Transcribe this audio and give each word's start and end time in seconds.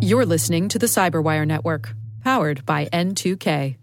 You're 0.00 0.26
listening 0.26 0.68
to 0.68 0.78
the 0.78 0.86
Cyberwire 0.86 1.46
Network, 1.46 1.94
powered 2.22 2.66
by 2.66 2.86
N2K. 2.86 3.76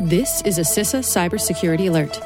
This 0.00 0.42
is 0.42 0.58
a 0.58 0.62
CISA 0.62 1.00
cybersecurity 1.00 1.88
alert. 1.88 2.20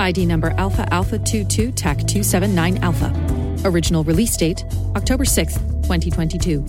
ID 0.00 0.26
number 0.26 0.50
Alpha 0.58 0.86
Alpha 0.92 1.18
22 1.18 1.72
TAC 1.72 1.98
279 1.98 2.78
Alpha. 2.78 3.14
Original 3.64 4.02
release 4.04 4.36
date 4.36 4.64
October 4.96 5.24
6th, 5.24 5.60
2022. 5.82 6.64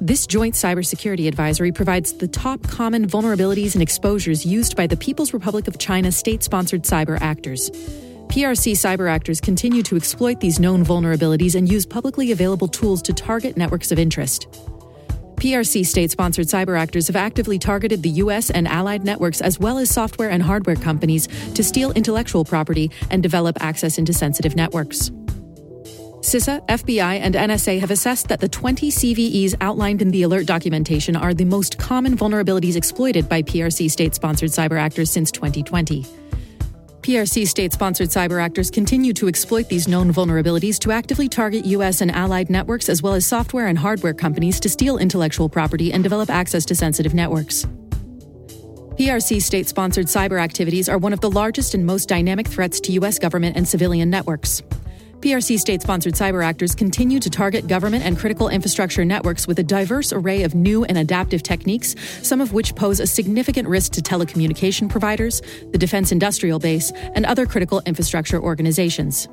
This 0.00 0.28
joint 0.28 0.54
cybersecurity 0.54 1.26
advisory 1.26 1.72
provides 1.72 2.12
the 2.12 2.28
top 2.28 2.62
common 2.62 3.08
vulnerabilities 3.08 3.74
and 3.74 3.82
exposures 3.82 4.46
used 4.46 4.76
by 4.76 4.86
the 4.86 4.96
People's 4.96 5.32
Republic 5.32 5.66
of 5.66 5.76
China 5.78 6.12
state 6.12 6.44
sponsored 6.44 6.84
cyber 6.84 7.20
actors. 7.20 7.68
PRC 8.28 8.74
cyber 8.74 9.10
actors 9.10 9.40
continue 9.40 9.82
to 9.82 9.96
exploit 9.96 10.38
these 10.38 10.60
known 10.60 10.84
vulnerabilities 10.84 11.56
and 11.56 11.68
use 11.68 11.84
publicly 11.84 12.30
available 12.30 12.68
tools 12.68 13.02
to 13.02 13.12
target 13.12 13.56
networks 13.56 13.90
of 13.90 13.98
interest. 13.98 14.46
PRC 15.34 15.84
state 15.84 16.12
sponsored 16.12 16.46
cyber 16.46 16.78
actors 16.78 17.08
have 17.08 17.16
actively 17.16 17.58
targeted 17.58 18.04
the 18.04 18.10
US 18.22 18.50
and 18.50 18.68
allied 18.68 19.02
networks 19.02 19.40
as 19.40 19.58
well 19.58 19.78
as 19.78 19.90
software 19.90 20.30
and 20.30 20.44
hardware 20.44 20.76
companies 20.76 21.26
to 21.54 21.64
steal 21.64 21.90
intellectual 21.92 22.44
property 22.44 22.88
and 23.10 23.20
develop 23.20 23.56
access 23.60 23.98
into 23.98 24.12
sensitive 24.12 24.54
networks. 24.54 25.10
CISA, 26.28 26.66
FBI, 26.66 27.20
and 27.20 27.34
NSA 27.34 27.80
have 27.80 27.90
assessed 27.90 28.28
that 28.28 28.38
the 28.38 28.48
20 28.48 28.90
CVEs 28.90 29.54
outlined 29.62 30.02
in 30.02 30.10
the 30.10 30.24
alert 30.24 30.46
documentation 30.46 31.16
are 31.16 31.32
the 31.32 31.46
most 31.46 31.78
common 31.78 32.18
vulnerabilities 32.18 32.76
exploited 32.76 33.30
by 33.30 33.40
PRC 33.40 33.90
state 33.90 34.14
sponsored 34.14 34.50
cyber 34.50 34.78
actors 34.78 35.10
since 35.10 35.30
2020. 35.32 36.04
PRC 37.00 37.48
state 37.48 37.72
sponsored 37.72 38.10
cyber 38.10 38.42
actors 38.42 38.70
continue 38.70 39.14
to 39.14 39.26
exploit 39.26 39.70
these 39.70 39.88
known 39.88 40.12
vulnerabilities 40.12 40.78
to 40.80 40.92
actively 40.92 41.30
target 41.30 41.64
U.S. 41.64 42.02
and 42.02 42.10
allied 42.10 42.50
networks 42.50 42.90
as 42.90 43.02
well 43.02 43.14
as 43.14 43.24
software 43.24 43.68
and 43.68 43.78
hardware 43.78 44.12
companies 44.12 44.60
to 44.60 44.68
steal 44.68 44.98
intellectual 44.98 45.48
property 45.48 45.94
and 45.94 46.02
develop 46.02 46.28
access 46.28 46.66
to 46.66 46.74
sensitive 46.74 47.14
networks. 47.14 47.64
PRC 48.98 49.40
state 49.40 49.66
sponsored 49.66 50.06
cyber 50.06 50.38
activities 50.38 50.90
are 50.90 50.98
one 50.98 51.14
of 51.14 51.20
the 51.20 51.30
largest 51.30 51.72
and 51.72 51.86
most 51.86 52.06
dynamic 52.06 52.46
threats 52.46 52.80
to 52.80 52.92
U.S. 52.92 53.18
government 53.18 53.56
and 53.56 53.66
civilian 53.66 54.10
networks. 54.10 54.62
PRC 55.20 55.58
state 55.58 55.82
sponsored 55.82 56.14
cyber 56.14 56.44
actors 56.44 56.76
continue 56.76 57.18
to 57.18 57.28
target 57.28 57.66
government 57.66 58.04
and 58.04 58.16
critical 58.16 58.48
infrastructure 58.48 59.04
networks 59.04 59.48
with 59.48 59.58
a 59.58 59.64
diverse 59.64 60.12
array 60.12 60.44
of 60.44 60.54
new 60.54 60.84
and 60.84 60.96
adaptive 60.96 61.42
techniques, 61.42 61.96
some 62.22 62.40
of 62.40 62.52
which 62.52 62.74
pose 62.76 63.00
a 63.00 63.06
significant 63.06 63.68
risk 63.68 63.92
to 63.92 64.00
telecommunication 64.00 64.88
providers, 64.88 65.42
the 65.72 65.78
defense 65.78 66.12
industrial 66.12 66.60
base, 66.60 66.92
and 67.14 67.26
other 67.26 67.46
critical 67.46 67.82
infrastructure 67.84 68.40
organizations. 68.40 69.28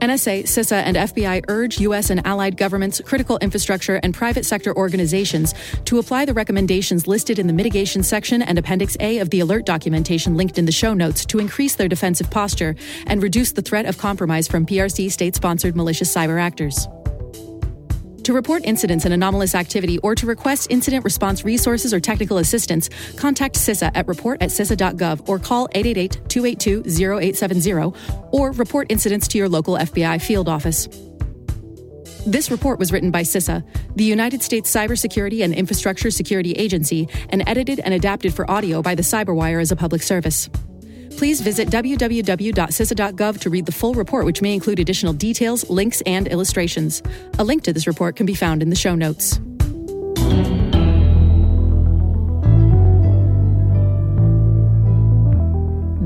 NSA, 0.00 0.44
CISA, 0.44 0.82
and 0.82 0.96
FBI 0.96 1.44
urge 1.48 1.78
U.S. 1.80 2.10
and 2.10 2.26
allied 2.26 2.56
governments, 2.56 3.00
critical 3.04 3.38
infrastructure, 3.38 4.00
and 4.02 4.14
private 4.14 4.46
sector 4.46 4.74
organizations 4.76 5.54
to 5.84 5.98
apply 5.98 6.24
the 6.24 6.32
recommendations 6.32 7.06
listed 7.06 7.38
in 7.38 7.46
the 7.46 7.52
mitigation 7.52 8.02
section 8.02 8.42
and 8.42 8.58
Appendix 8.58 8.96
A 9.00 9.18
of 9.18 9.30
the 9.30 9.40
alert 9.40 9.66
documentation 9.66 10.36
linked 10.36 10.58
in 10.58 10.64
the 10.64 10.72
show 10.72 10.94
notes 10.94 11.24
to 11.26 11.38
increase 11.38 11.76
their 11.76 11.88
defensive 11.88 12.30
posture 12.30 12.74
and 13.06 13.22
reduce 13.22 13.52
the 13.52 13.62
threat 13.62 13.86
of 13.86 13.98
compromise 13.98 14.48
from 14.48 14.64
PRC 14.64 15.10
state 15.10 15.34
sponsored 15.34 15.76
malicious 15.76 16.14
cyber 16.14 16.40
actors. 16.40 16.88
To 18.24 18.32
report 18.32 18.64
incidents 18.64 19.04
and 19.04 19.14
anomalous 19.14 19.54
activity 19.54 19.98
or 19.98 20.14
to 20.14 20.26
request 20.26 20.70
incident 20.70 21.04
response 21.04 21.44
resources 21.44 21.94
or 21.94 22.00
technical 22.00 22.38
assistance, 22.38 22.90
contact 23.16 23.54
CISA 23.56 23.90
at 23.94 24.06
report 24.08 24.42
at 24.42 24.50
CISA.gov 24.50 25.28
or 25.28 25.38
call 25.38 25.68
888 25.72 26.28
282 26.28 26.82
0870 26.86 27.98
or 28.32 28.52
report 28.52 28.90
incidents 28.90 29.26
to 29.28 29.38
your 29.38 29.48
local 29.48 29.74
FBI 29.74 30.20
field 30.20 30.48
office. 30.48 30.88
This 32.26 32.50
report 32.50 32.78
was 32.78 32.92
written 32.92 33.10
by 33.10 33.22
CISA, 33.22 33.64
the 33.96 34.04
United 34.04 34.42
States 34.42 34.70
Cybersecurity 34.70 35.42
and 35.42 35.54
Infrastructure 35.54 36.10
Security 36.10 36.52
Agency, 36.52 37.08
and 37.30 37.42
edited 37.48 37.80
and 37.80 37.94
adapted 37.94 38.34
for 38.34 38.48
audio 38.50 38.82
by 38.82 38.94
the 38.94 39.02
Cyberwire 39.02 39.60
as 39.60 39.72
a 39.72 39.76
public 39.76 40.02
service 40.02 40.50
please 41.16 41.40
visit 41.40 41.68
www.cisa.gov 41.68 43.40
to 43.40 43.50
read 43.50 43.66
the 43.66 43.72
full 43.72 43.94
report, 43.94 44.24
which 44.24 44.42
may 44.42 44.54
include 44.54 44.78
additional 44.78 45.12
details, 45.12 45.68
links, 45.70 46.00
and 46.06 46.28
illustrations. 46.28 47.02
A 47.38 47.44
link 47.44 47.62
to 47.64 47.72
this 47.72 47.86
report 47.86 48.16
can 48.16 48.26
be 48.26 48.34
found 48.34 48.62
in 48.62 48.70
the 48.70 48.76
show 48.76 48.94
notes. 48.94 49.40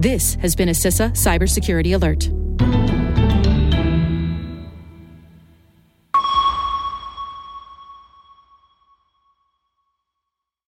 This 0.04 0.34
has 0.34 0.54
been 0.54 0.68
a 0.68 0.72
CISA 0.72 1.12
cybersecurity 1.12 1.94
alert. 1.94 2.28